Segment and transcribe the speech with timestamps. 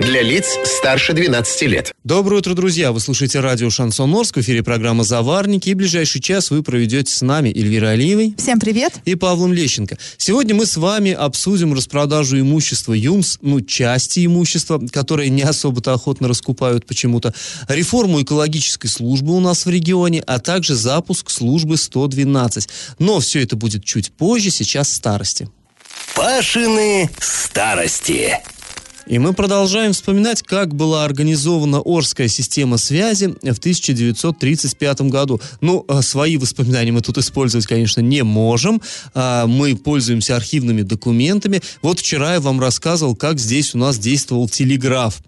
[0.00, 1.92] Для лиц старше 12 лет.
[2.04, 2.90] Доброе утро, друзья!
[2.90, 7.20] Вы слушаете радио «Шансон Орск», в эфире программа «Заварники», и ближайший час вы проведете с
[7.20, 8.34] нами Эльвирой Алиевой.
[8.38, 8.94] Всем привет!
[9.04, 9.98] И Павлом Лещенко.
[10.16, 16.28] Сегодня мы с вами обсудим распродажу имущества ЮМС, ну, части имущества, которые не особо-то охотно
[16.28, 17.34] раскупают почему-то,
[17.68, 22.70] реформу экологической службы у нас в регионе, а также запуск службы 112.
[22.98, 25.50] Но все это будет чуть позже, сейчас старости.
[26.14, 28.38] Пашины старости.
[29.10, 35.40] И мы продолжаем вспоминать, как была организована Орская система связи в 1935 году.
[35.60, 38.80] Ну, а свои воспоминания мы тут использовать, конечно, не можем.
[39.12, 41.60] А, мы пользуемся архивными документами.
[41.82, 45.20] Вот вчера я вам рассказывал, как здесь у нас действовал телеграф.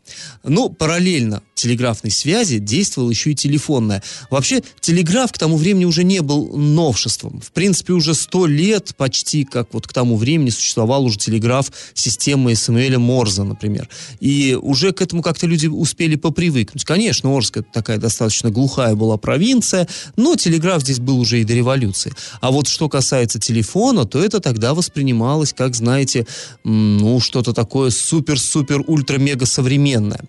[0.44, 4.02] Ну, параллельно телеграфной связи действовала еще и телефонная.
[4.30, 7.40] Вообще, телеграф к тому времени уже не был новшеством.
[7.40, 12.54] В принципе, уже сто лет почти, как вот к тому времени существовал уже телеграф системы
[12.56, 13.88] Самуэля Морза, например.
[14.20, 16.84] И уже к этому как-то люди успели попривыкнуть.
[16.84, 21.54] Конечно, Орск это такая достаточно глухая была провинция, но телеграф здесь был уже и до
[21.54, 22.12] революции.
[22.40, 26.26] А вот что касается телефона, то это тогда воспринималось, как, знаете,
[26.64, 30.20] ну, что-то такое супер-супер-ультра-мега современное.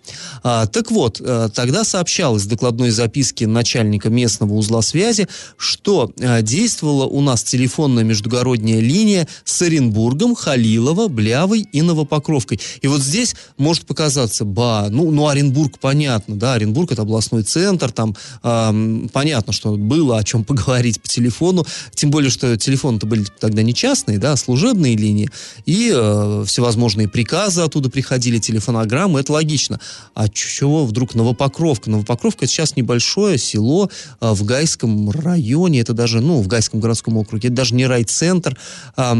[0.43, 1.21] А, так вот,
[1.53, 8.03] тогда сообщалось в докладной записке начальника местного узла связи, что э, действовала у нас телефонная
[8.03, 12.59] междугородняя линия с Оренбургом, Халилово, Блявой и Новопокровкой.
[12.81, 17.91] И вот здесь может показаться, ба, ну, ну Оренбург понятно, да, Оренбург это областной центр,
[17.91, 23.25] там э, понятно, что было о чем поговорить по телефону, тем более, что телефоны-то были
[23.39, 25.29] тогда не частные, да, а служебные линии,
[25.65, 29.79] и э, всевозможные приказы оттуда приходили, телефонограммы, это логично.
[30.13, 31.89] А чего вдруг Новопокровка.
[31.89, 37.17] Новопокровка это сейчас небольшое село а, в Гайском районе, это даже, ну, в Гайском городском
[37.17, 38.57] округе, это даже не райцентр,
[38.95, 39.15] а,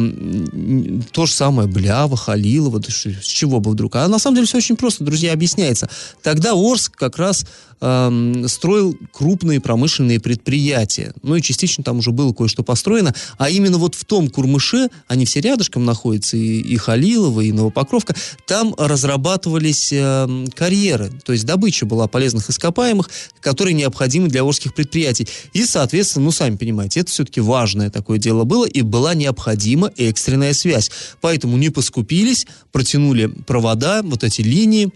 [1.12, 3.96] то же самое Блява, Халилова, с чего бы вдруг.
[3.96, 5.90] А на самом деле все очень просто, друзья, объясняется.
[6.22, 7.46] Тогда Орск как раз
[7.84, 11.14] э, строил крупные промышленные предприятия.
[11.22, 13.14] Ну и частично там уже было кое-что построено.
[13.38, 18.16] А именно вот в том Курмыше, они все рядышком находятся, и, и Халилова, и Новопокровка,
[18.48, 21.12] там разрабатывались э, карьеры.
[21.26, 23.10] То есть добыча была полезных ископаемых,
[23.42, 25.28] которые необходимы для орских предприятий.
[25.52, 30.54] И, соответственно, ну, сами понимаете, это все-таки важное такое дело было, и была необходима экстренная
[30.54, 30.90] связь.
[31.22, 34.92] Поэтому не поскупились, протянули провода, вот эти линии,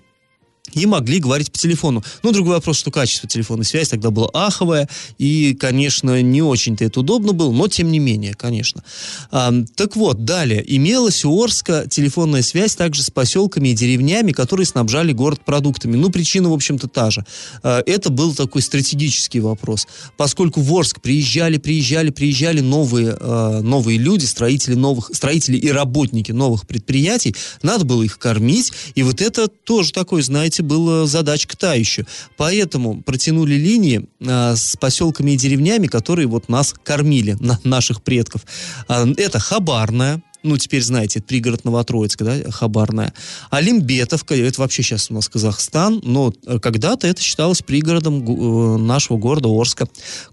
[0.73, 2.03] и могли говорить по телефону.
[2.23, 6.99] Ну, другой вопрос, что качество телефонной связи тогда было аховое, и, конечно, не очень-то это
[6.99, 8.83] удобно было, но тем не менее, конечно.
[9.31, 14.65] А, так вот, далее, имелась у Орска телефонная связь также с поселками и деревнями, которые
[14.65, 15.95] снабжали город продуктами.
[15.95, 17.25] Ну, причина, в общем-то, та же.
[17.63, 19.87] А, это был такой стратегический вопрос.
[20.17, 26.31] Поскольку в Орск приезжали, приезжали, приезжали новые, а, новые люди, строители, новых, строители и работники
[26.31, 31.57] новых предприятий, надо было их кормить, и вот это тоже такой, знаете, знаете, была задачка
[31.57, 32.05] та еще.
[32.37, 38.41] Поэтому протянули линии а, с поселками и деревнями, которые вот нас кормили, на, наших предков.
[38.87, 43.13] А, это Хабарная, ну, теперь знаете, это пригород Новотроицка, да, Хабарная.
[43.49, 46.31] А Лимбетовка, это вообще сейчас у нас Казахстан, но
[46.61, 49.87] когда-то это считалось пригородом э, нашего города Орска.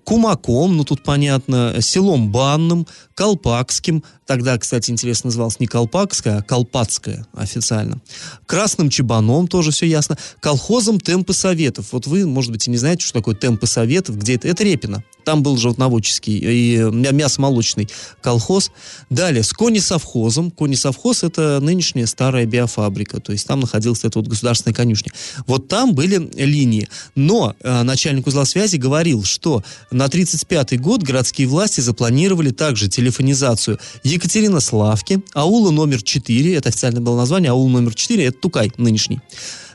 [0.05, 7.27] Кумаком, ну, тут понятно, селом Банным, Колпакским, тогда, кстати, интересно называлось не Колпакская, а Колпацкая
[7.35, 8.01] официально.
[8.47, 10.17] Красным Чебаном, тоже все ясно.
[10.41, 11.89] Колхозом Темпы Советов.
[11.93, 14.49] Вот вы, может быть, и не знаете, что такое Темпы Советов, где это?
[14.49, 15.05] Это Репино.
[15.25, 17.89] Там был животноводческий и мясомолочный
[18.21, 18.71] колхоз.
[19.11, 20.51] Далее, с Кони совхозом.
[20.51, 23.21] Кони совхоз это нынешняя старая биофабрика.
[23.21, 25.13] То есть там находилась эта вот государственная конюшня.
[25.47, 26.89] Вот там были линии.
[27.15, 33.79] Но э, начальник узла связи говорил, что на 35 год городские власти запланировали также телефонизацию
[34.15, 39.21] Екатерина Славки, аула номер 4, это официальное было название, аул номер 4, это Тукай нынешний.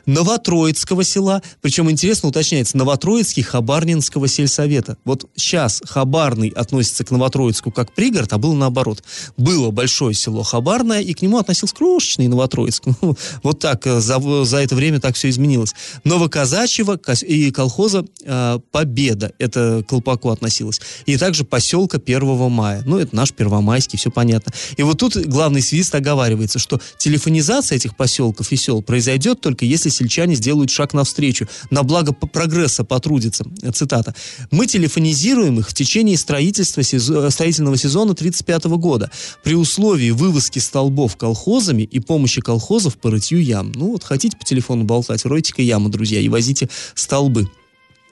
[0.06, 4.96] Новотроицкого села, причем интересно уточняется, Новотроицкий Хабарнинского сельсовета.
[5.04, 9.02] Вот сейчас Хабарный относится к Новотроицку как пригород, а было наоборот.
[9.36, 12.84] Было большое село Хабарное, и к нему относился крошечный Новотроицк.
[13.02, 15.74] Ну, вот так э, за, за это время так все изменилось.
[16.04, 20.80] Новоказачьего и колхоза э, Победа, это к Колпаку относилось.
[21.06, 22.82] И также поселка 1 мая.
[22.84, 24.52] Ну, это наш Первомайский, все понятно.
[24.76, 29.89] И вот тут главный свист оговаривается, что телефонизация этих поселков и сел произойдет только если
[29.90, 33.44] сельчане сделают шаг навстречу, на благо прогресса потрудятся.
[33.74, 34.14] Цитата.
[34.50, 39.10] «Мы телефонизируем их в течение строительства строительного сезона 1935 года
[39.42, 43.72] при условии вывозки столбов колхозами и помощи колхозов по рытью ям».
[43.74, 47.48] Ну вот хотите по телефону болтать, ройте-ка яму, друзья, и возите столбы.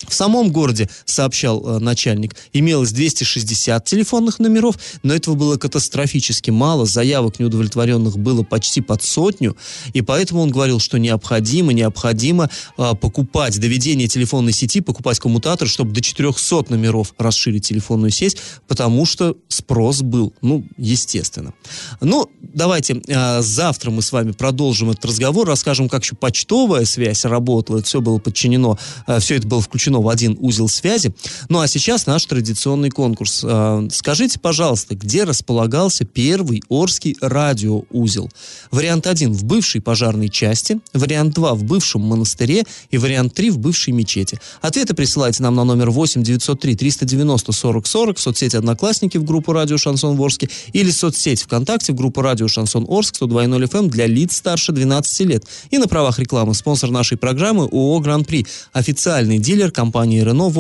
[0.07, 6.87] В самом городе, сообщал э, начальник, имелось 260 телефонных номеров, но этого было катастрофически мало,
[6.87, 9.57] заявок неудовлетворенных было почти под сотню,
[9.93, 15.93] и поэтому он говорил, что необходимо, необходимо э, покупать доведение телефонной сети, покупать коммутатор, чтобы
[15.93, 18.37] до 400 номеров расширить телефонную сеть,
[18.69, 21.55] потому что спрос был, ну, естественно.
[22.01, 27.25] Ну, давайте э, завтра мы с вами продолжим этот разговор, расскажем, как еще почтовая связь
[27.25, 31.13] работала, это все было подчинено, э, все это было включено включено в один узел связи.
[31.49, 33.43] Ну а сейчас наш традиционный конкурс.
[33.45, 38.31] А, скажите, пожалуйста, где располагался первый Орский радиоузел?
[38.71, 43.59] Вариант 1 в бывшей пожарной части, вариант 2 в бывшем монастыре и вариант 3 в
[43.59, 44.39] бывшей мечети.
[44.61, 49.53] Ответы присылайте нам на номер 8 903 390 40 40 в соцсети Одноклассники в группу
[49.53, 54.07] Радио Шансон Ворске или соцсеть ВКонтакте в группу Радио Шансон Орск 102.0 FM эм для
[54.07, 55.45] лиц старше 12 лет.
[55.71, 60.59] И на правах рекламы спонсор нашей программы ООО «Гран-при», официальный дилер компании «Рено» в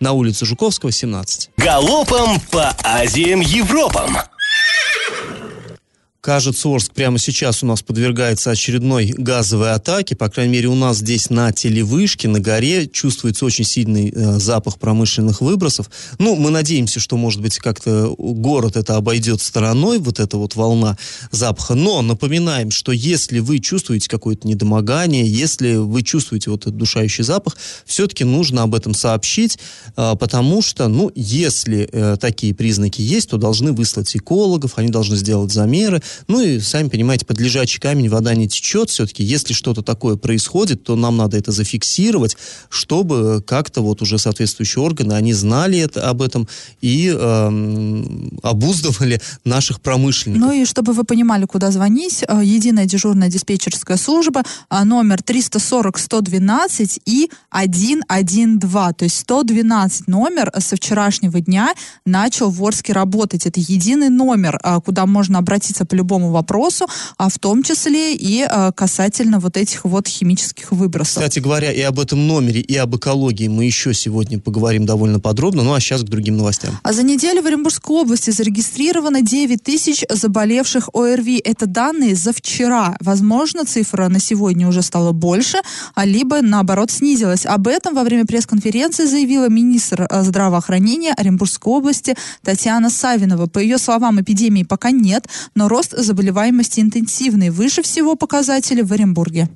[0.00, 1.50] на улице Жуковского, 17.
[1.58, 4.16] Галопом по Азиям Европам!
[6.24, 10.16] Кажется, Орск прямо сейчас у нас подвергается очередной газовой атаке.
[10.16, 14.78] По крайней мере, у нас здесь на телевышке, на горе чувствуется очень сильный э, запах
[14.78, 15.90] промышленных выбросов.
[16.18, 20.96] Ну, мы надеемся, что, может быть, как-то город это обойдет стороной, вот эта вот волна
[21.30, 21.74] запаха.
[21.74, 27.54] Но напоминаем, что если вы чувствуете какое-то недомогание, если вы чувствуете вот этот душающий запах,
[27.84, 29.58] все-таки нужно об этом сообщить,
[29.94, 35.16] э, потому что, ну, если э, такие признаки есть, то должны выслать экологов, они должны
[35.16, 38.90] сделать замеры, ну и, сами понимаете, под лежачий камень вода не течет.
[38.90, 42.36] Все-таки, если что-то такое происходит, то нам надо это зафиксировать,
[42.68, 46.48] чтобы как-то вот уже соответствующие органы, они знали это, об этом
[46.80, 48.04] и э,
[48.42, 50.46] обуздывали наших промышленников.
[50.46, 57.00] Ну и чтобы вы понимали, куда звонить, э, единая дежурная диспетчерская служба, э, номер 340-112
[57.06, 58.96] и 112.
[58.96, 61.74] То есть 112 номер со вчерашнего дня
[62.04, 63.46] начал в Орске работать.
[63.46, 66.86] Это единый номер, э, куда можно обратиться по вопросу,
[67.16, 71.22] а в том числе и э, касательно вот этих вот химических выбросов.
[71.22, 75.62] Кстати говоря, и об этом номере, и об экологии мы еще сегодня поговорим довольно подробно.
[75.62, 76.78] Ну а сейчас к другим новостям.
[76.82, 81.38] А за неделю в Оренбургской области зарегистрировано 9 тысяч заболевших ОРВИ.
[81.38, 82.96] Это данные за вчера.
[83.00, 85.58] Возможно, цифра на сегодня уже стала больше,
[85.94, 87.46] а либо наоборот снизилась.
[87.46, 93.46] Об этом во время пресс-конференции заявила министр э, здравоохранения Оренбургской области Татьяна Савинова.
[93.46, 97.50] По ее словам, эпидемии пока нет, но рост заболеваемости интенсивный.
[97.50, 99.48] Выше всего показатели в Оренбурге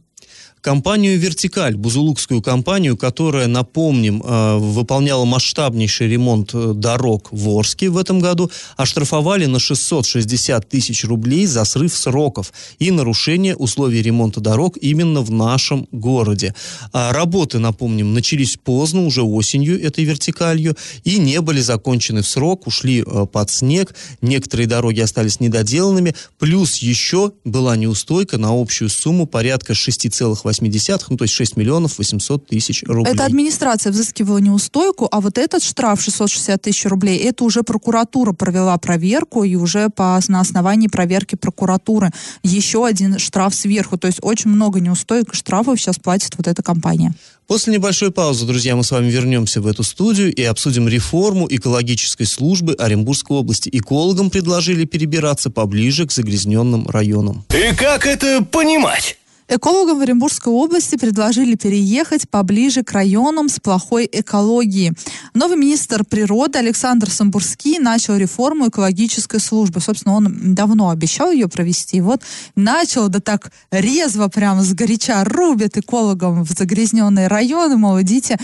[0.69, 7.97] компанию «Вертикаль», бузулукскую компанию, которая, напомним, э, выполняла масштабнейший ремонт э, дорог в Орске в
[7.97, 14.77] этом году, оштрафовали на 660 тысяч рублей за срыв сроков и нарушение условий ремонта дорог
[14.79, 16.55] именно в нашем городе.
[16.93, 22.67] А работы, напомним, начались поздно, уже осенью этой «Вертикалью», и не были закончены в срок,
[22.67, 29.27] ушли э, под снег, некоторые дороги остались недоделанными, плюс еще была неустойка на общую сумму
[29.27, 33.13] порядка 6,8 0,8, ну то есть 6 миллионов 800 тысяч рублей.
[33.13, 38.77] Это администрация взыскивала неустойку, а вот этот штраф 660 тысяч рублей, это уже прокуратура провела
[38.79, 42.11] проверку, и уже по, на основании проверки прокуратуры
[42.43, 43.99] еще один штраф сверху.
[43.99, 47.15] То есть очень много неустоек и штрафов сейчас платит вот эта компания.
[47.49, 52.27] После небольшой паузы, друзья, мы с вами вернемся в эту студию и обсудим реформу экологической
[52.27, 53.71] службы Оренбургской области.
[53.73, 57.47] Экологам предложили перебираться поближе к загрязненным районам.
[57.49, 59.19] И как это понимать?
[59.51, 64.93] Экологам в Оренбургской области предложили переехать поближе к районам с плохой экологией.
[65.33, 69.81] Новый министр природы Александр Самбурский начал реформу экологической службы.
[69.81, 72.03] Собственно, он давно обещал ее провести.
[72.03, 72.21] Вот
[72.57, 78.37] начал, да так резво, прямо с горяча рубит экологам в загрязненные районы, мол, идите.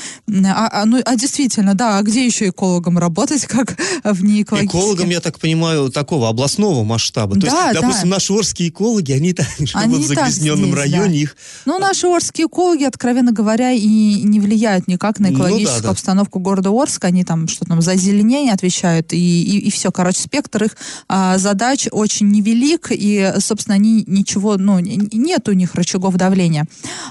[0.46, 4.80] А, а, ну, а действительно, да, а где еще экологам работать, как в неэкологических?
[4.80, 7.34] Экологам, я так понимаю, такого областного масштаба.
[7.34, 8.16] То да, есть, допустим, да.
[8.16, 11.36] наши орские экологи, они так живут в загрязненном районе районе их...
[11.66, 15.90] Ну, наши орские экологи, откровенно говоря, и не влияют никак на экологическую ну, да, да.
[15.90, 17.08] обстановку города Орска.
[17.08, 19.90] Они там что там за озеленение отвечают, и, и, и все.
[19.92, 20.76] Короче, спектр их
[21.08, 26.66] а, задач очень невелик, и, собственно, они ничего, ну, нет у них рычагов давления.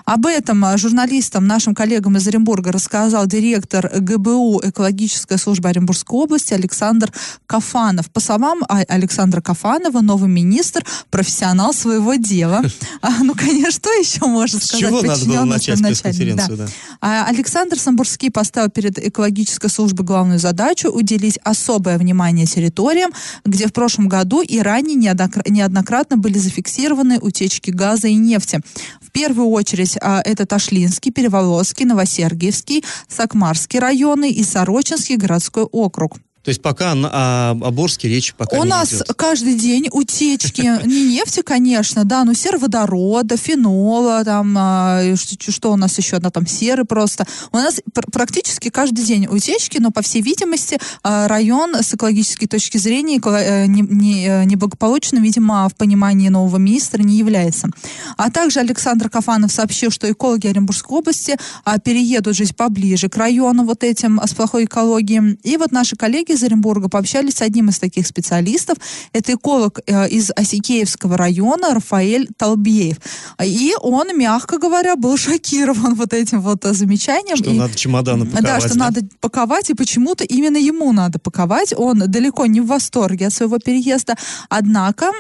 [0.05, 7.11] Об этом журналистам, нашим коллегам из Оренбурга рассказал директор ГБУ экологической службы Оренбургской области Александр
[7.47, 8.09] Кафанов.
[8.11, 12.61] По словам Александра Кафанова, новый министр профессионал своего дела.
[13.01, 14.85] А, ну, конечно, что еще можно сказать?
[14.85, 16.57] С чего надо было начать пресс-конференцию?
[16.57, 16.65] Да.
[16.65, 16.71] Да.
[17.01, 23.11] А Александр Самбурский поставил перед экологической службой главную задачу уделить особое внимание территориям,
[23.43, 28.59] где в прошлом году и ранее неоднократно были зафиксированы утечки газа и нефти.
[29.01, 36.17] В первую очередь а, это Ташлинский, Переволоцкий, Новосергиевский, Сакмарский районы и Сорочинский городской округ.
[36.43, 39.07] То есть пока о, о Борске речь пока У не нас идет.
[39.15, 45.97] каждый день утечки, не нефти, конечно, да, но сероводорода, фенола, там, а, что у нас
[45.97, 47.25] еще, одна там, серы просто.
[47.53, 47.79] У нас
[48.11, 53.65] практически каждый день утечки, но, по всей видимости, а, район с экологической точки зрения э,
[53.67, 57.69] не, не видимо, в понимании нового министра не является.
[58.17, 63.63] А также Александр Кафанов сообщил, что экологи Оренбургской области а, переедут жить поближе к району
[63.63, 65.39] вот этим с плохой экологией.
[65.43, 68.77] И вот наши коллеги из Оренбурга пообщались с одним из таких специалистов.
[69.13, 72.97] Это эколог э, из Осикеевского района Рафаэль Толбеев.
[73.43, 77.37] И он, мягко говоря, был шокирован вот этим вот э, замечанием.
[77.37, 78.43] Что и, надо чемоданы паковать.
[78.43, 78.85] Да, что да?
[78.85, 81.73] надо паковать, и почему-то именно ему надо паковать.
[81.75, 84.15] Он далеко не в восторге от своего переезда.
[84.49, 85.11] Однако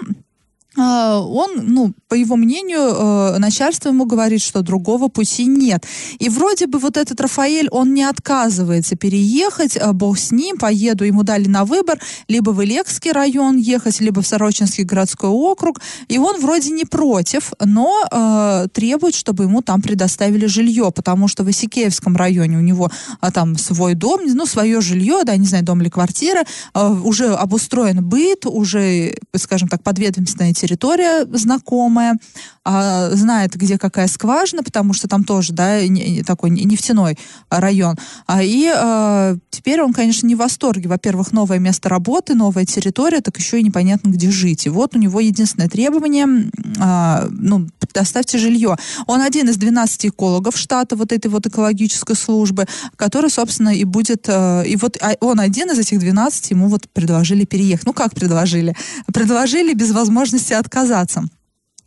[0.81, 5.85] он, ну, по его мнению, э, начальство ему говорит, что другого пути нет.
[6.19, 11.05] И вроде бы вот этот Рафаэль, он не отказывается переехать, э, бог с ним, поеду,
[11.05, 16.17] ему дали на выбор, либо в Илекский район ехать, либо в Сорочинский городской округ, и
[16.17, 21.49] он вроде не против, но э, требует, чтобы ему там предоставили жилье, потому что в
[21.49, 25.81] Исикеевском районе у него э, там свой дом, ну, свое жилье, да, не знаю, дом
[25.81, 32.17] или квартира, э, уже обустроен быт, уже, скажем так, подведомственная территория знакомая,
[32.63, 37.17] а, знает, где какая скважина, потому что там тоже, да, не, такой нефтяной
[37.49, 37.97] район.
[38.25, 40.87] А, и а, теперь он, конечно, не в восторге.
[40.87, 44.65] Во-первых, новое место работы, новая территория, так еще и непонятно, где жить.
[44.65, 48.77] И вот у него единственное требование, а, ну, предоставьте жилье.
[49.07, 52.65] Он один из 12 экологов штата вот этой вот экологической службы,
[52.95, 56.87] который, собственно, и будет, а, и вот а, он один из этих 12, ему вот
[56.93, 57.85] предложили переехать.
[57.85, 58.73] Ну, как предложили?
[59.13, 61.23] Предложили без возможности отказаться.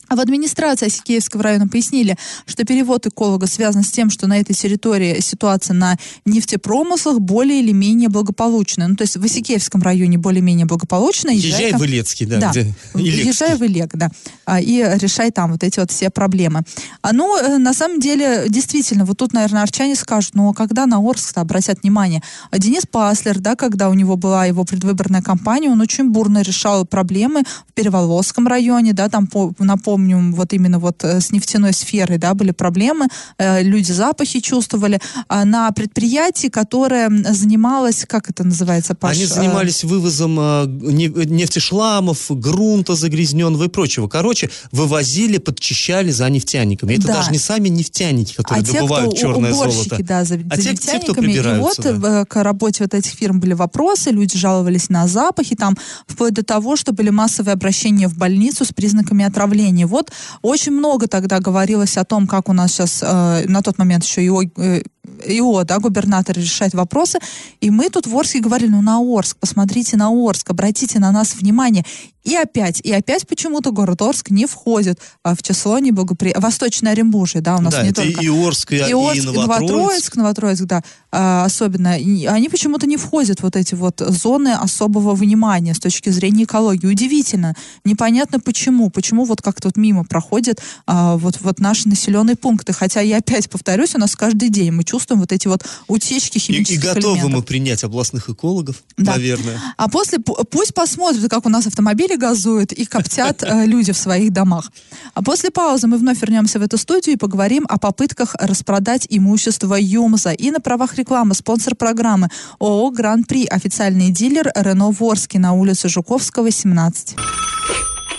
[0.09, 4.55] А в администрации Осикеевского района пояснили, что перевод эколога связан с тем, что на этой
[4.55, 8.89] территории ситуация на нефтепромыслах более или менее благополучная.
[8.89, 11.31] Ну, то есть в Осикеевском районе более-менее благополучно.
[11.31, 12.39] Езжай, езжай в Илецкий, да.
[12.39, 12.51] да.
[12.51, 12.75] Где?
[12.95, 14.11] Езжай в Илек, да.
[14.45, 16.63] А, и решай там вот эти вот все проблемы.
[17.03, 20.87] А, ну, э, на самом деле, действительно, вот тут, наверное, арчане скажут, ну, а когда
[20.87, 22.23] на Орск обратят внимание?
[22.53, 27.43] Денис Паслер, да, когда у него была его предвыборная кампания, он очень бурно решал проблемы
[27.69, 32.19] в Переволосском районе, да, там по, на помню, вот именно вот э, с нефтяной сферой,
[32.19, 35.01] да, были проблемы, э, люди запахи чувствовали.
[35.29, 39.17] А на предприятии, которое занималось, как это называется, Паш?
[39.17, 40.35] Они э, занимались вывозом
[40.77, 44.07] нефтешламов, грунта загрязненного и прочего.
[44.07, 46.93] Короче, вывозили, подчищали за нефтяниками.
[46.93, 47.15] Это да.
[47.15, 49.97] даже не сами нефтяники, которые а добывают те, кто черное золото.
[50.01, 51.89] Да, за, а за те, те, кто прибираются.
[51.89, 52.25] И вот да.
[52.27, 55.75] к работе вот этих фирм были вопросы, люди жаловались на запахи, там,
[56.07, 60.13] вплоть до того, что были массовые обращения в больницу с признаками отравления вот
[60.43, 64.25] очень много тогда говорилось о том, как у нас сейчас э, на тот момент еще
[64.25, 64.83] ИО, э,
[65.25, 67.19] ИО, да, губернатор решать вопросы.
[67.61, 71.35] И мы тут в Орске говорили, ну на Орск, посмотрите на Орск, обратите на нас
[71.35, 71.85] внимание.
[72.27, 76.35] И опять, и опять почему-то город Орск не входит а, в число неблагопри...
[76.37, 78.21] Восточное Оренбуржье, да, у нас да, не только...
[78.21, 79.37] и Орск, и, и, Орск, и Новотроицк.
[79.37, 81.93] Новотроицк, Новотроицк, да, а, особенно.
[81.93, 86.89] Они почему-то не входят вот эти вот зоны особого внимания с точки зрения экологии.
[86.89, 87.55] Удивительно.
[87.85, 88.91] Непонятно почему.
[88.91, 92.73] Почему вот как-то вот мимо проходят а, вот, вот наши населенные пункты.
[92.73, 96.77] Хотя я опять повторюсь, у нас каждый день мы чувствуем вот эти вот утечки химических
[96.77, 97.31] И, и готовы элементов.
[97.31, 99.13] мы принять областных экологов, да.
[99.13, 99.61] наверное.
[99.77, 104.33] А после пусть посмотрят, как у нас автомобили газуют и коптят э, люди в своих
[104.33, 104.73] домах.
[105.15, 109.77] А после паузы мы вновь вернемся в эту студию и поговорим о попытках распродать имущество
[109.79, 110.33] ЮМЗа.
[110.33, 112.29] И на правах рекламы спонсор программы
[112.59, 117.17] ООО «Гран-при», официальный дилер Рено Ворский на улице Жуковского, 17.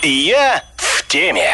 [0.04, 1.50] Я в теме.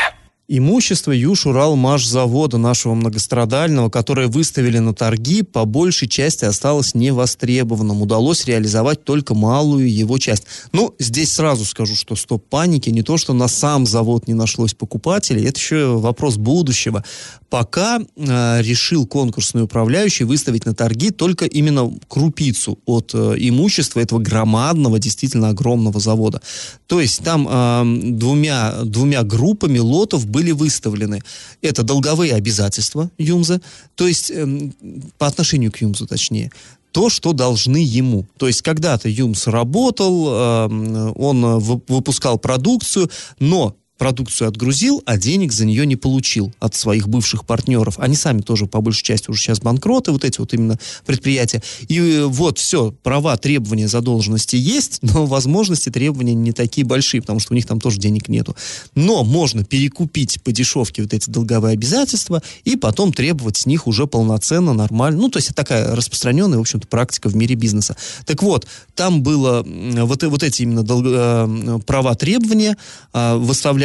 [0.50, 8.01] Имущество Юж-Урал-Машзавода нашего многострадального, которое выставили на торги, по большей части осталось невостребованным.
[8.01, 10.43] Удалось реализовать только малую его часть.
[10.73, 12.89] Ну, здесь сразу скажу, что стоп паники.
[12.89, 17.05] Не то, что на сам завод не нашлось покупателей, это еще вопрос будущего.
[17.53, 24.17] Пока э, решил конкурсный управляющий выставить на торги только именно крупицу от э, имущества этого
[24.17, 26.41] громадного, действительно огромного завода.
[26.88, 31.22] То есть там э, двумя, двумя группами лотов были выставлены.
[31.62, 33.62] Это долговые обязательства Юмза,
[33.93, 34.72] то есть э,
[35.19, 36.51] по отношению к Юмзу точнее,
[36.91, 38.25] то, что должны ему.
[38.38, 45.63] То есть когда-то Юмс работал, э, он выпускал продукцию, но продукцию отгрузил, а денег за
[45.63, 47.95] нее не получил от своих бывших партнеров.
[48.00, 51.63] Они сами тоже, по большей части, уже сейчас банкроты, вот эти вот именно предприятия.
[51.88, 57.39] И э, вот все, права, требования задолженности есть, но возможности требования не такие большие, потому
[57.39, 58.57] что у них там тоже денег нету.
[58.93, 64.05] Но можно перекупить по дешевке вот эти долговые обязательства и потом требовать с них уже
[64.05, 65.22] полноценно, нормально.
[65.22, 67.95] Ну, то есть это такая распространенная, в общем-то, практика в мире бизнеса.
[68.25, 72.75] Так вот, там было вот, вот эти именно долго, э, права требования
[73.13, 73.38] э,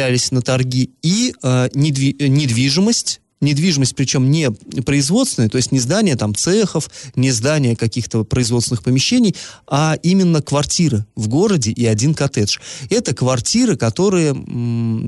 [0.09, 4.51] выставлялись на торги и э, недвижимость недвижимость, причем не
[4.85, 9.33] производственная, то есть не здание там цехов, не здание каких-то производственных помещений,
[9.65, 12.57] а именно квартиры в городе и один коттедж.
[12.89, 14.31] Это квартиры, которые,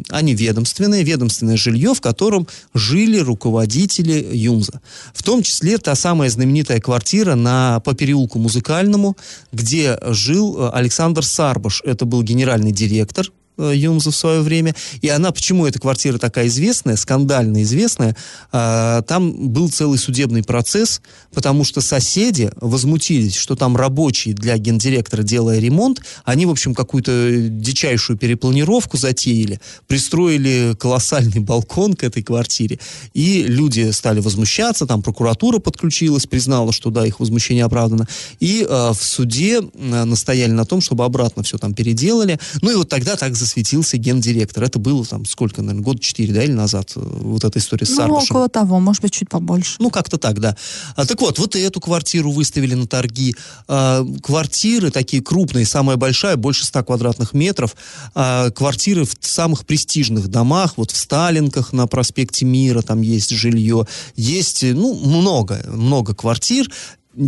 [0.10, 4.80] они ведомственные, ведомственное жилье, в котором жили руководители ЮМЗа.
[5.14, 9.18] В том числе та самая знаменитая квартира на, по переулку Музыкальному,
[9.52, 11.82] где жил э, Александр Сарбаш.
[11.84, 14.76] Это был генеральный директор Э, Юмза в свое время.
[15.02, 18.16] И она, почему эта квартира такая известная, скандально известная,
[18.52, 21.02] э, там был целый судебный процесс,
[21.34, 27.32] потому что соседи возмутились, что там рабочие для гендиректора, делая ремонт, они, в общем, какую-то
[27.50, 32.80] дичайшую перепланировку затеяли, пристроили колоссальный балкон к этой квартире,
[33.14, 38.08] и люди стали возмущаться, там прокуратура подключилась, признала, что да, их возмущение оправдано,
[38.40, 42.40] и э, в суде э, настояли на том, чтобы обратно все там переделали.
[42.62, 44.64] Ну и вот тогда так засветился гендиректор.
[44.64, 47.90] Это было там сколько, наверное, год четыре, да, или назад, э, вот эта история с
[47.90, 48.36] ну, Сарбашем.
[48.36, 49.76] около того, может быть, чуть побольше.
[49.80, 50.56] Ну, как-то так, да.
[50.96, 53.36] А, так вот, вот и эту квартиру выставили на торги.
[53.68, 57.76] А, квартиры такие крупные, самая большая, больше 100 квадратных метров.
[58.16, 63.86] А, квартиры в самых престижных домах, вот в Сталинках на проспекте Мира там есть жилье.
[64.16, 66.70] Есть, ну, много, много квартир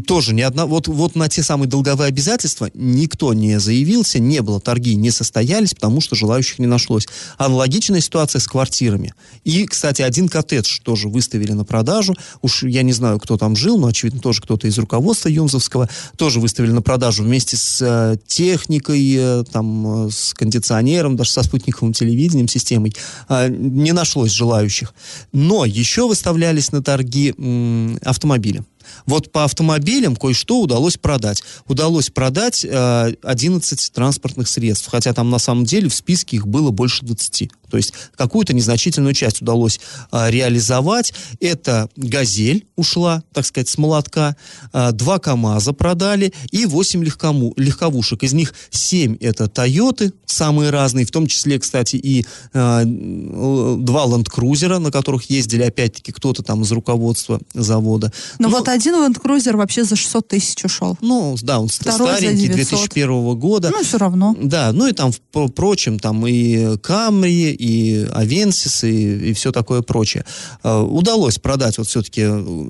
[0.05, 4.59] тоже ни одна, вот, вот на те самые долговые обязательства никто не заявился, не было,
[4.59, 7.07] торги не состоялись, потому что желающих не нашлось.
[7.37, 9.13] Аналогичная ситуация с квартирами.
[9.43, 12.15] И, кстати, один коттедж тоже выставили на продажу.
[12.41, 16.39] Уж я не знаю, кто там жил, но, очевидно, тоже кто-то из руководства Юмзовского тоже
[16.39, 21.93] выставили на продажу вместе с э, техникой, э, там, э, с кондиционером, даже со спутниковым
[21.93, 22.95] телевидением, системой.
[23.27, 24.93] Э, не нашлось желающих.
[25.33, 28.63] Но еще выставлялись на торги м, автомобили.
[29.05, 31.43] Вот по автомобилям кое-что удалось продать.
[31.67, 36.71] Удалось продать э, 11 транспортных средств, хотя там на самом деле в списке их было
[36.71, 37.49] больше 20.
[37.73, 39.79] То есть какую-то незначительную часть удалось
[40.11, 41.11] э, реализовать.
[41.39, 44.35] Это «Газель» ушла, так сказать, с молотка,
[44.71, 48.21] э, два КАМАЗа продали и 8 легкому, легковушек.
[48.21, 54.77] Из них 7 это «Тойоты», самые разные, в том числе, кстати, и э, два «Ландкрузера»,
[54.77, 58.13] на которых ездили опять-таки кто-то там из руководства завода.
[58.37, 60.95] Но ну, вот один Cruiser вообще за 600 тысяч ушел.
[61.01, 63.71] Ну, да, он Второй старенький, 2001 года.
[63.71, 64.35] Ну, все равно.
[64.39, 70.25] Да, ну и там, впрочем, там и Камри, и Авенсис, и, и все такое прочее.
[70.63, 72.21] Uh, удалось продать вот все-таки,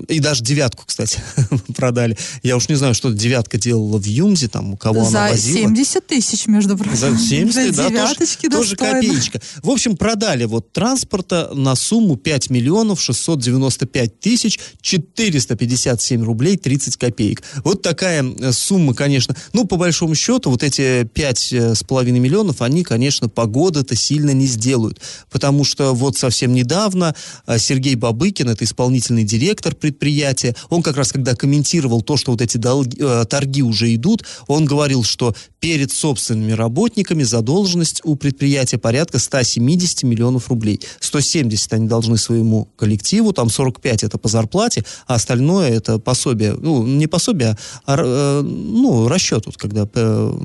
[0.08, 1.20] и даже девятку, кстати,
[1.76, 2.16] продали.
[2.42, 5.54] Я уж не знаю, что девятка делала в Юмзе, там, у кого за она возила.
[5.54, 6.96] За 70 тысяч, между прочим.
[6.96, 9.40] За 70, да, тоже, тоже копеечка.
[9.62, 16.96] В общем, продали вот транспорта на сумму 5 миллионов 695 тысяч 450 57 рублей 30
[16.96, 17.42] копеек.
[17.64, 19.34] Вот такая э, сумма, конечно.
[19.52, 24.83] Ну, по большому счету, вот эти 5,5 э, миллионов, они, конечно, погода-то сильно не сделают.
[25.30, 27.14] Потому что вот совсем недавно
[27.46, 32.40] э, Сергей Бабыкин, это исполнительный директор предприятия, он как раз, когда комментировал то, что вот
[32.40, 39.18] эти долги, торги уже идут, он говорил, что перед собственными работниками задолженность у предприятия порядка
[39.18, 40.80] 170 миллионов рублей.
[41.00, 46.86] 170 они должны своему коллективу, там 45 это по зарплате, а остальное это пособие, ну,
[46.86, 50.38] не пособие, а э, ну, расчет, вот, когда по,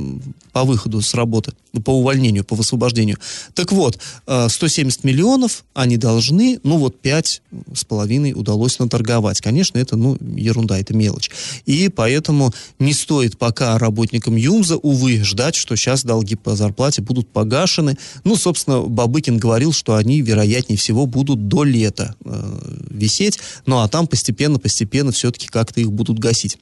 [0.53, 1.51] по выходу с работы,
[1.83, 3.17] по увольнению, по высвобождению.
[3.53, 3.99] Так вот,
[4.29, 7.41] 170 э, миллионов они должны, ну, вот 5
[7.73, 9.41] с половиной удалось наторговать.
[9.41, 11.31] Конечно, это, ну, ерунда, это мелочь.
[11.65, 17.27] И поэтому не стоит пока работникам ЮМЗа, увы, ждать, что сейчас долги по зарплате будут
[17.29, 17.97] погашены.
[18.23, 23.87] Ну, собственно, Бабыкин говорил, что они, вероятнее всего, будут до лета э, висеть, ну, а
[23.87, 26.57] там постепенно-постепенно все-таки как-то их будут гасить.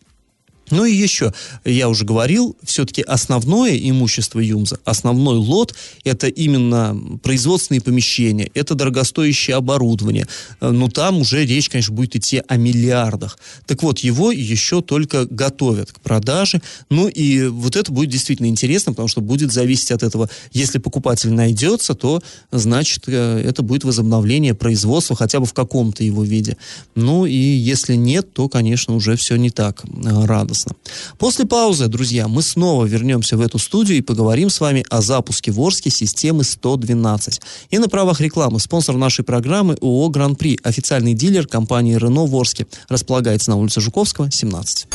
[0.70, 7.82] Ну и еще, я уже говорил, все-таки основное имущество ЮМЗа, основной лот, это именно производственные
[7.82, 10.28] помещения, это дорогостоящее оборудование.
[10.60, 13.40] Э, Но там уже речь, конечно, будет идти о миллиардах.
[13.66, 16.62] Так вот, его еще только готовят к продаже.
[16.90, 20.30] Ну и вот это будет действительно интересно, потому что будет зависеть от этого.
[20.52, 26.24] Если покупатель найдется, то, значит, э, это будет возобновление производства хотя бы в каком-то его
[26.24, 26.58] виде.
[26.96, 30.57] Ну и если нет, то, конечно, уже все не так э, радостно.
[30.58, 30.76] Радостно.
[31.18, 35.52] После паузы, друзья, мы снова вернемся в эту студию и поговорим с вами о запуске
[35.52, 37.42] в Орске системы 112.
[37.70, 42.68] И на правах рекламы спонсор нашей программы ООО «Гран-при», официальный дилер компании «Рено» в Орске.
[42.90, 44.88] Располагается на улице Жуковского, 17.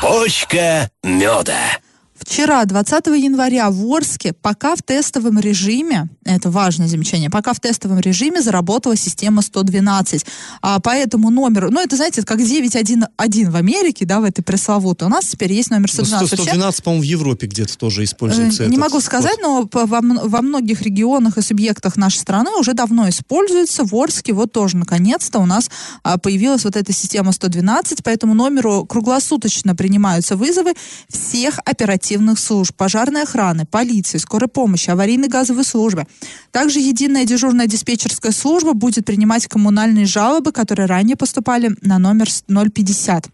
[0.00, 1.78] Почка меда.
[2.18, 8.00] Вчера, 20 января, в Орске пока в тестовом режиме, это важное замечание, пока в тестовом
[8.00, 10.26] режиме заработала система 112.
[10.60, 13.08] А по этому номеру, ну это, знаете, как 911
[13.48, 16.40] в Америке, да, в этой пресловутой, у нас теперь есть номер 112.
[16.40, 18.64] 112, по-моему, в Европе где-то тоже используется.
[18.64, 23.08] Э, не могу сказать, но во, во многих регионах и субъектах нашей страны уже давно
[23.08, 23.84] используется.
[23.84, 25.70] В Орске вот тоже, наконец-то, у нас
[26.02, 30.74] а, появилась вот эта система 112, по этому номеру круглосуточно принимаются вызовы
[31.08, 36.06] всех оперативных оперативных служб, пожарной охраны, полиции, скорой помощи, аварийной газовой службы.
[36.50, 43.26] Также единая дежурная диспетчерская служба будет принимать коммунальные жалобы, которые ранее поступали на номер 050.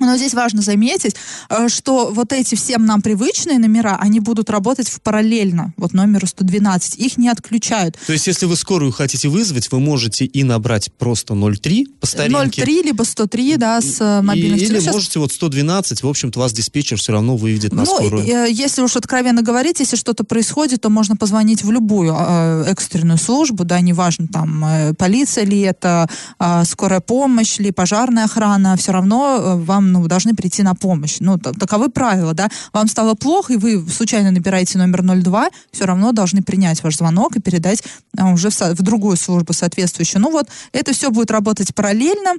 [0.00, 1.16] Но здесь важно заметить,
[1.48, 6.26] э, что вот эти всем нам привычные номера, они будут работать в параллельно, вот номеру
[6.26, 7.96] 112, их не отключают.
[8.06, 12.62] То есть, если вы скорую хотите вызвать, вы можете и набрать просто 03 по старинке.
[12.62, 14.94] 03, либо 103, да, с э, мобильных Или Сейчас...
[14.94, 18.26] можете вот 112, в общем-то, вас диспетчер все равно выведет на ну, скорую.
[18.26, 23.18] Э, если уж откровенно говорить, если что-то происходит, то можно позвонить в любую э, экстренную
[23.18, 26.08] службу, да, неважно, там, э, полиция ли это,
[26.38, 29.54] э, скорая помощь ли, пожарная охрана, все равно э,
[29.92, 31.16] ну, должны прийти на помощь.
[31.20, 32.48] Ну, таковы правила, да.
[32.72, 37.36] Вам стало плохо, и вы случайно набираете номер 02, все равно должны принять ваш звонок
[37.36, 37.82] и передать
[38.16, 40.22] а, уже в другую службу соответствующую.
[40.22, 42.34] Ну вот, это все будет работать параллельно.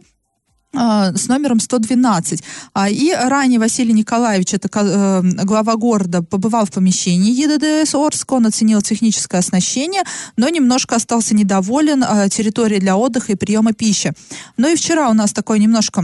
[0.76, 2.44] А, с номером 112.
[2.74, 8.46] А, и ранее Василий Николаевич, это э, глава города, побывал в помещении ЕДДС Орск, он
[8.46, 10.04] оценил техническое оснащение,
[10.38, 14.14] но немножко остался недоволен а, территорией для отдыха и приема пищи.
[14.58, 16.04] Ну и вчера у нас такой немножко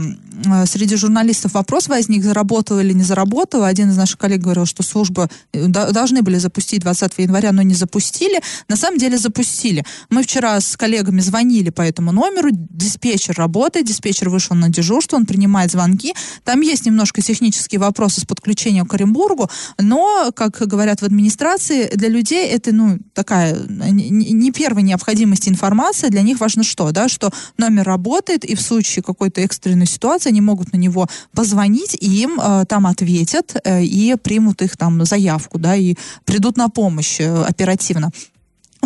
[0.66, 3.68] среди журналистов вопрос возник, заработала или не заработала.
[3.68, 7.74] Один из наших коллег говорил, что службы э, должны были запустить 20 января, но не
[7.74, 8.40] запустили.
[8.68, 9.84] На самом деле запустили.
[10.10, 15.26] Мы вчера с коллегами звонили по этому номеру, диспетчер работает, диспетчер вышел на дежурство, он
[15.26, 16.14] принимает звонки.
[16.44, 22.08] Там есть немножко технические вопросы с подключением к Оренбургу, но, как говорят в администрации, для
[22.08, 26.10] людей это, ну, такая не первой необходимости информация.
[26.10, 30.40] Для них важно что, да, что номер работает, и в случае какой-то экстренной ситуации они
[30.40, 35.58] могут на него позвонить, и им э, там ответят, э, и примут их там заявку,
[35.58, 38.12] да, и придут на помощь э, оперативно.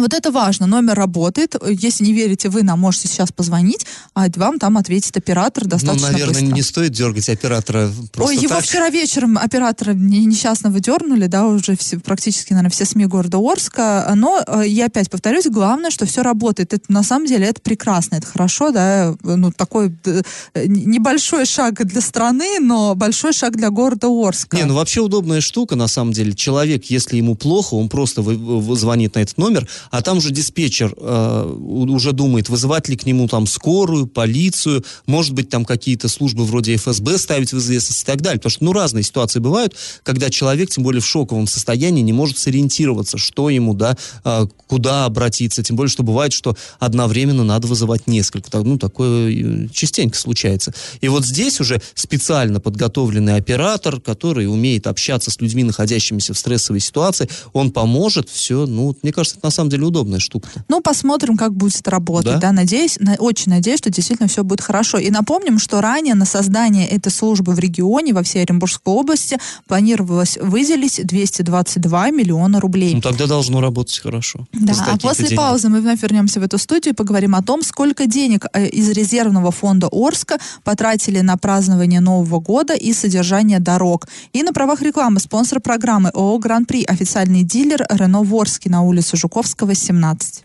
[0.01, 1.55] Вот это важно, номер работает.
[1.69, 6.07] Если не верите, вы нам можете сейчас позвонить, а вам там ответит оператор ну, достаточно
[6.07, 6.55] Ну, наверное, быстро.
[6.57, 8.65] не стоит дергать оператора просто Ой, его так.
[8.65, 14.13] вчера вечером оператора несчастного дернули, да, уже все, практически, наверное, все СМИ города Орска.
[14.17, 16.73] Но э, я опять повторюсь, главное, что все работает.
[16.73, 20.23] Это на самом деле это прекрасно, это хорошо, да, ну, такой э,
[20.67, 24.57] небольшой шаг для страны, но большой шаг для города Орска.
[24.57, 26.33] Не, ну вообще удобная штука, на самом деле.
[26.35, 31.55] Человек, если ему плохо, он просто звонит на этот номер, а там же диспетчер э,
[31.63, 36.77] уже думает, вызывать ли к нему там скорую, полицию, может быть, там какие-то службы вроде
[36.77, 38.39] ФСБ ставить в известность и так далее.
[38.39, 42.39] Потому что, ну, разные ситуации бывают, когда человек, тем более в шоковом состоянии, не может
[42.39, 45.63] сориентироваться, что ему, да, э, куда обратиться.
[45.63, 48.57] Тем более, что бывает, что одновременно надо вызывать несколько.
[48.59, 50.73] Ну, такое э, частенько случается.
[51.01, 56.81] И вот здесь уже специально подготовленный оператор, который умеет общаться с людьми, находящимися в стрессовой
[56.81, 60.49] ситуации, он поможет, все, ну, мне кажется, это на самом деле удобная штука.
[60.55, 60.61] -то.
[60.69, 62.35] Ну, посмотрим, как будет работать.
[62.35, 62.39] Да?
[62.39, 64.99] Да, надеюсь, на, очень надеюсь, что действительно все будет хорошо.
[64.99, 70.39] И напомним, что ранее на создание этой службы в регионе, во всей Оренбургской области, планировалось
[70.41, 72.95] выделить 222 миллиона рублей.
[72.95, 74.47] Ну, тогда должно работать хорошо.
[74.53, 75.39] Да, а после денег.
[75.39, 78.89] паузы мы вновь вернемся в эту студию и поговорим о том, сколько денег э, из
[78.91, 84.07] резервного фонда Орска потратили на празднование Нового года и содержание дорог.
[84.33, 89.60] И на правах рекламы спонсор программы ООО «Гран-при» официальный дилер Рено Ворский на улице Жуковского,
[89.75, 90.45] 17.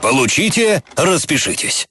[0.00, 1.86] Получите, распишитесь.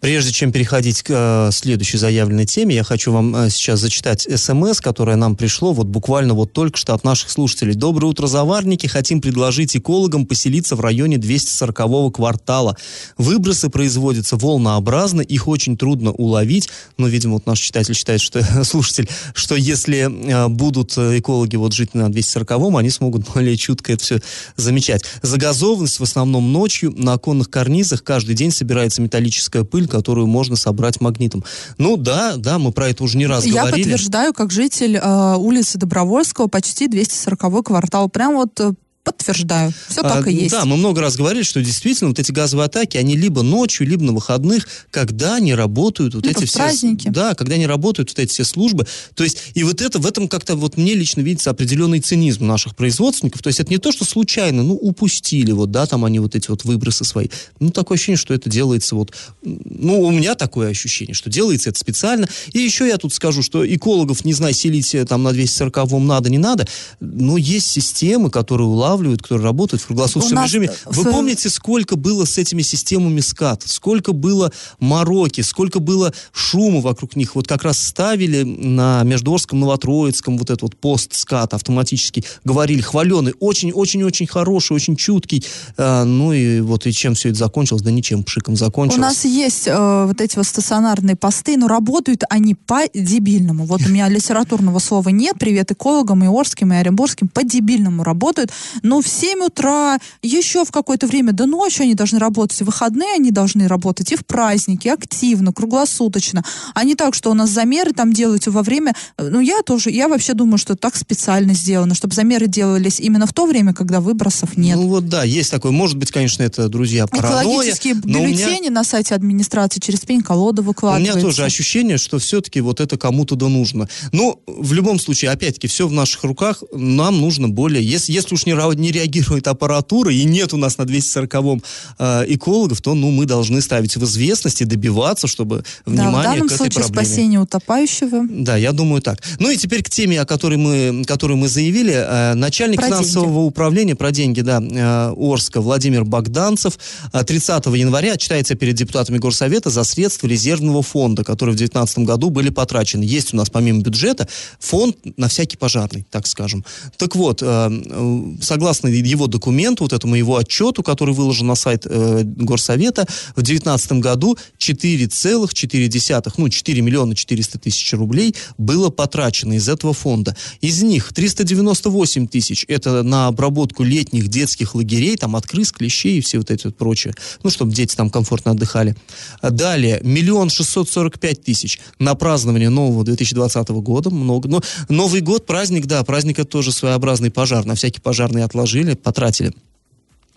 [0.00, 4.80] Прежде чем переходить к э, следующей заявленной теме, я хочу вам э, сейчас зачитать смс,
[4.80, 7.74] которое нам пришло вот буквально вот только что от наших слушателей.
[7.74, 8.86] Доброе утро, заварники.
[8.86, 12.78] Хотим предложить экологам поселиться в районе 240-го квартала.
[13.18, 16.70] Выбросы производятся волнообразно, их очень трудно уловить.
[16.96, 21.92] Но, видимо, вот наш читатель считает, что слушатель, что если э, будут экологи вот жить
[21.92, 24.20] на 240-м, они смогут более чутко это все
[24.56, 25.04] замечать.
[25.20, 26.94] Загазованность в основном ночью.
[26.96, 31.44] На оконных карнизах каждый день собирается металлическая пыль, которую можно собрать магнитом.
[31.76, 33.80] Ну да, да, мы про это уже не раз Я говорили.
[33.80, 38.08] Я подтверждаю, как житель э, улицы Добровольского, почти 240 квартал.
[38.08, 38.72] Прям вот э,
[39.02, 39.72] Подтверждаю.
[39.88, 40.50] Все так а, и есть.
[40.50, 44.04] Да, мы много раз говорили, что действительно вот эти газовые атаки, они либо ночью, либо
[44.04, 46.58] на выходных, когда не работают вот либо эти все...
[46.58, 47.08] праздники.
[47.08, 48.86] Да, когда не работают вот эти все службы.
[49.14, 52.76] То есть, и вот это, в этом как-то вот мне лично видится определенный цинизм наших
[52.76, 53.42] производственников.
[53.42, 56.50] То есть, это не то, что случайно, ну, упустили вот, да, там они вот эти
[56.50, 57.28] вот выбросы свои.
[57.58, 59.14] Ну, такое ощущение, что это делается вот...
[59.42, 62.28] Ну, у меня такое ощущение, что делается это специально.
[62.52, 66.38] И еще я тут скажу, что экологов, не знаю, селить там на 240-м надо, не
[66.38, 66.66] надо,
[67.00, 68.90] но есть системы, которые улавливают,
[69.22, 70.70] которые работают в круглосуточном режиме.
[70.86, 71.10] Вы в...
[71.10, 73.62] помните, сколько было с этими системами скат?
[73.66, 77.34] Сколько было мороки, сколько было шума вокруг них?
[77.34, 83.34] Вот как раз ставили на Междуорском, Новотроицком вот этот вот пост скат автоматический, говорили, хваленый,
[83.40, 85.44] очень-очень-очень хороший, очень чуткий.
[85.76, 87.82] А, ну и вот и чем все это закончилось?
[87.82, 88.98] Да ничем, пшиком закончилось.
[88.98, 93.64] У нас есть э, вот эти вот стационарные посты, но работают они по-дебильному.
[93.64, 95.36] Вот у меня литературного слова нет.
[95.38, 97.28] Привет экологам и Орским, и Оренбургским.
[97.28, 98.50] По-дебильному работают.
[98.82, 102.60] Но в 7 утра, еще в какое-то время до ночи они должны работать.
[102.60, 106.44] В выходные они должны работать и в праздники, активно, круглосуточно.
[106.74, 108.94] А не так, что у нас замеры там делаются во время...
[109.18, 113.32] Ну, я тоже, я вообще думаю, что так специально сделано, чтобы замеры делались именно в
[113.32, 114.76] то время, когда выбросов нет.
[114.76, 115.72] Ну вот да, есть такое.
[115.72, 117.42] Может быть, конечно, это, друзья, паранойя.
[117.42, 118.70] Экологические бюллетени меня...
[118.70, 121.12] на сайте администрации через пень-колоду выкладываются.
[121.12, 123.88] У меня тоже ощущение, что все-таки вот это кому-то да нужно.
[124.12, 126.62] Но в любом случае, опять-таки, все в наших руках.
[126.72, 127.84] Нам нужно более...
[127.84, 131.62] Если, если уж не, не реагирует аппаратура, и нет у нас на 240-м
[131.98, 136.22] э, экологов, то ну, мы должны ставить в известность и добиваться, чтобы внимание да, в
[136.22, 137.06] данном к этой случае проблеме.
[137.06, 138.26] спасение утопающего.
[138.28, 139.22] Да, я думаю так.
[139.38, 141.92] Ну и теперь к теме, о которой мы, которую мы заявили.
[141.94, 143.48] Э, начальник про финансового деньги.
[143.48, 146.78] управления про деньги, да, э, Орска Владимир Богданцев
[147.12, 152.30] 30 э, января отчитается перед депутатами Горсовета за средства резервного фонда, которые в 2019 году
[152.30, 153.02] были потрачены.
[153.02, 154.28] Есть у нас помимо бюджета
[154.58, 156.64] фонд на всякий пожарный, так скажем.
[156.96, 158.20] Так вот, э, э
[158.60, 163.92] согласно его документу, вот этому его отчету, который выложен на сайт э, Горсовета, в 2019
[163.92, 170.36] году 4,4, ну, 4 миллиона 400 тысяч рублей было потрачено из этого фонда.
[170.60, 176.36] Из них 398 тысяч это на обработку летних детских лагерей, там от клещей и все
[176.36, 177.14] вот эти вот прочее.
[177.42, 178.94] Ну, чтобы дети там комфортно отдыхали.
[179.42, 184.10] Далее, миллион шестьсот сорок пять тысяч на празднование нового 2020 года.
[184.10, 184.50] Много.
[184.50, 187.64] Но Новый год, праздник, да, праздник это тоже своеобразный пожар.
[187.64, 189.52] На всякий пожарный отложили, потратили.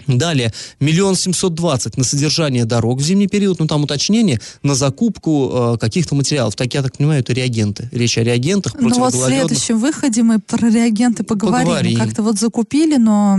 [0.07, 5.51] Далее, миллион семьсот двадцать на содержание дорог в зимний период, ну там уточнение, на закупку
[5.53, 6.55] э, каких-то материалов.
[6.55, 7.89] Так, я так понимаю, это реагенты.
[7.91, 11.67] Речь о реагентах Ну вот в следующем выходе мы про реагенты поговорим.
[11.67, 11.99] поговорим.
[11.99, 13.37] Как-то вот закупили, но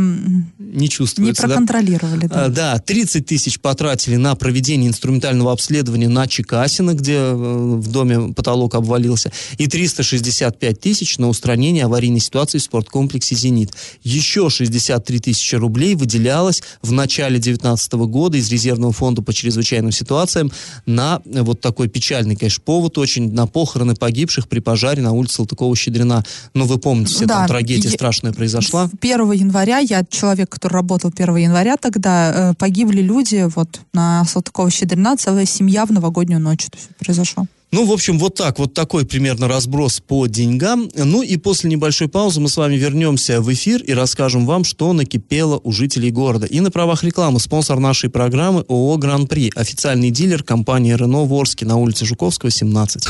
[0.59, 1.42] не чувствуется.
[1.42, 2.27] Не проконтролировали.
[2.27, 2.44] Да, да.
[2.44, 8.33] А, да 30 тысяч потратили на проведение инструментального обследования на Чекасина, где э, в доме
[8.35, 13.72] потолок обвалился, и 365 тысяч на устранение аварийной ситуации в спорткомплексе «Зенит».
[14.03, 19.93] Еще 63 тысячи рублей выделялось выделялось в начале 2019 года из резервного фонда по чрезвычайным
[19.93, 20.51] ситуациям
[20.87, 25.43] на э, вот такой печальный, конечно, повод очень, на похороны погибших при пожаре на улице
[25.43, 26.25] Салтыкова-Щедрина.
[26.55, 28.90] Ну, вы помните, все, да, там трагедия я, страшная произошла.
[29.01, 35.17] 1 января, я человек, который работал 1 января тогда, э, погибли люди вот на Салтыкова-Щедрина,
[35.17, 37.47] целая семья в новогоднюю ночь это все произошло.
[37.75, 40.89] Ну, в общем, вот так, вот такой примерно разброс по деньгам.
[40.95, 44.93] Ну и после небольшой паузы мы с вами вернемся в эфир и расскажем вам, что
[44.93, 46.47] накипело у жителей города.
[46.47, 51.77] И на правах рекламы спонсор нашей программы ООО «Гран-при», официальный дилер компании «Рено» в на
[51.77, 53.09] улице Жуковского, 17.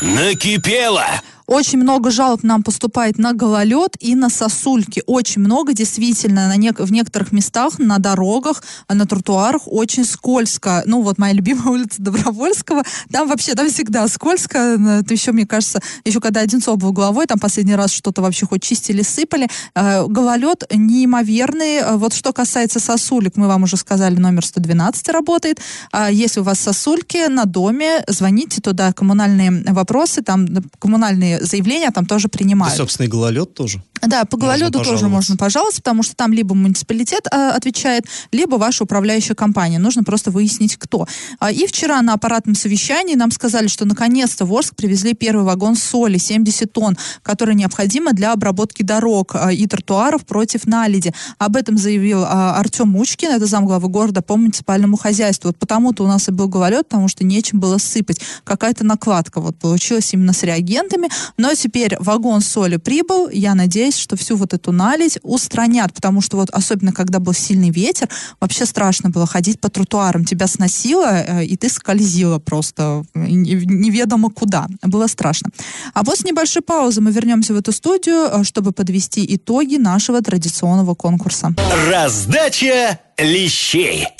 [0.00, 1.04] Накипело!
[1.46, 5.02] Очень много жалоб нам поступает на гололед и на сосульки.
[5.06, 10.82] Очень много, действительно, на не- в некоторых местах, на дорогах, на тротуарах очень скользко.
[10.86, 12.82] Ну, вот моя любимая улица Добровольского,
[13.12, 14.58] там вообще, там всегда скользко.
[14.58, 18.62] Это еще, мне кажется, еще когда Одинцов был главой, там последний раз что-то вообще хоть
[18.62, 19.48] чистили, сыпали.
[19.74, 21.76] Э, гололед неимоверный.
[21.76, 25.60] Э, вот что касается сосулек, мы вам уже сказали, номер 112 работает.
[25.92, 30.46] А если у вас сосульки на доме, звоните туда, коммунальные вопросы, там
[30.80, 32.74] коммунальные заявления там тоже принимают.
[32.74, 33.82] И, собственно, и гололед тоже.
[34.02, 38.84] Да, по гололеду тоже можно пожаловаться, потому что там либо муниципалитет э, отвечает, либо ваша
[38.84, 39.78] управляющая компания.
[39.78, 41.06] Нужно просто выяснить, кто.
[41.38, 45.76] А, и вчера на аппаратном совещании нам сказали, что наконец-то в Орск привезли первый вагон
[45.76, 51.12] соли, 70 тонн, который необходимо для обработки дорог э, и тротуаров против наледи.
[51.38, 55.48] Об этом заявил э, Артем Мучкин, это замглавы города по муниципальному хозяйству.
[55.48, 58.20] Вот потому-то у нас и был гололед, потому что нечем было сыпать.
[58.44, 61.08] Какая-то накладка вот получилась именно с реагентами.
[61.36, 66.36] Но теперь вагон соли прибыл, я надеюсь, что всю вот эту наледь устранят, потому что
[66.36, 68.08] вот особенно когда был сильный ветер,
[68.40, 74.66] вообще страшно было ходить по тротуарам, тебя сносило, э, и ты скользила просто неведомо куда.
[74.82, 75.50] Было страшно.
[75.94, 80.94] А после небольшой паузы мы вернемся в эту студию, э, чтобы подвести итоги нашего традиционного
[80.94, 81.54] конкурса.
[81.90, 84.15] Раздача лещей.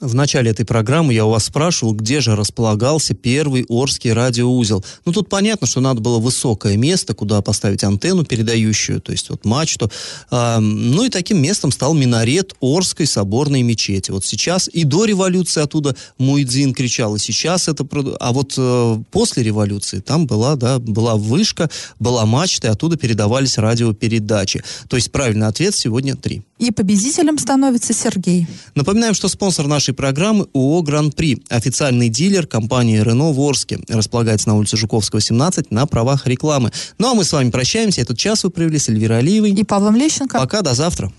[0.00, 4.84] В начале этой программы я у вас спрашивал, где же располагался первый Орский радиоузел.
[5.06, 9.46] Ну, тут понятно, что надо было высокое место, куда поставить антенну передающую, то есть вот
[9.46, 9.90] мачту.
[10.30, 14.10] А, ну, и таким местом стал минарет Орской соборной мечети.
[14.10, 17.86] Вот сейчас и до революции оттуда Муэдзин кричал, и сейчас это...
[18.20, 23.56] А вот э, после революции там была, да, была вышка, была мачта, и оттуда передавались
[23.56, 24.62] радиопередачи.
[24.88, 26.42] То есть правильный ответ сегодня три.
[26.58, 28.46] И победителем становится Сергей.
[28.74, 33.78] Напоминаем, что спонсор нашей программы ООО «Гран-при», официальный дилер компании «Рено» в Орске.
[33.88, 36.72] Располагается на улице Жуковского, 17, на правах рекламы.
[36.98, 38.00] Ну а мы с вами прощаемся.
[38.00, 39.50] Этот час вы провели с Эльвирой Алиевой.
[39.50, 40.38] И Павлом Лещенко.
[40.38, 41.12] Пока, до завтра.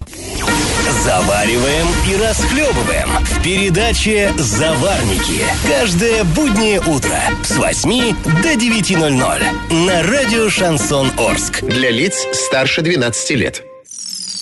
[1.04, 5.44] Завариваем и расхлебываем в передаче «Заварники».
[5.68, 11.62] Каждое буднее утро с 8 до 9.00 на радио «Шансон Орск».
[11.64, 13.67] Для лиц старше 12 лет.